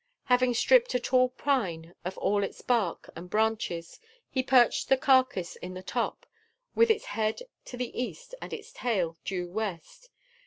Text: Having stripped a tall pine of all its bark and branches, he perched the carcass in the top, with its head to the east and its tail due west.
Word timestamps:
Having 0.23 0.55
stripped 0.55 0.95
a 0.95 0.99
tall 0.99 1.29
pine 1.29 1.93
of 2.03 2.17
all 2.17 2.43
its 2.43 2.63
bark 2.63 3.11
and 3.15 3.29
branches, 3.29 3.99
he 4.31 4.41
perched 4.41 4.89
the 4.89 4.97
carcass 4.97 5.55
in 5.57 5.75
the 5.75 5.83
top, 5.83 6.25
with 6.73 6.89
its 6.89 7.05
head 7.05 7.41
to 7.65 7.77
the 7.77 7.95
east 7.95 8.33
and 8.41 8.51
its 8.51 8.71
tail 8.71 9.17
due 9.25 9.47
west. 9.47 10.09